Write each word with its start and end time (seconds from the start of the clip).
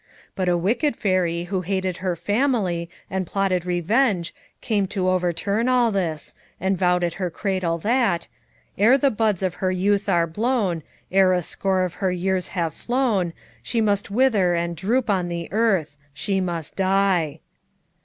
But 0.35 0.49
a 0.49 0.57
wicked 0.57 0.95
fairy 0.97 1.43
who 1.43 1.61
hated 1.61 1.97
her 1.97 2.15
family 2.15 2.89
and 3.07 3.27
plotted 3.27 3.67
revenge 3.67 4.33
came 4.59 4.87
to 4.87 5.07
overturn 5.07 5.69
all 5.69 5.91
this, 5.91 6.33
and 6.59 6.75
vowed 6.75 7.03
at 7.03 7.13
her 7.21 7.29
cradle 7.29 7.77
that:" 7.77 8.27
'Ere 8.79 8.97
the 8.97 9.11
buds 9.11 9.43
of 9.43 9.53
her 9.61 9.71
youth 9.71 10.09
are 10.09 10.25
blown, 10.25 10.81
Ere 11.11 11.33
a 11.33 11.43
score 11.43 11.83
of 11.83 11.93
her 12.01 12.11
years 12.11 12.47
have 12.57 12.73
flown, 12.73 13.31
She 13.61 13.79
must 13.79 14.09
wither 14.09 14.55
and 14.55 14.75
droop 14.75 15.07
on 15.07 15.27
the 15.29 15.47
earth; 15.51 15.95
She 16.15 16.41
must 16.41 16.75
die!'" 16.75 17.39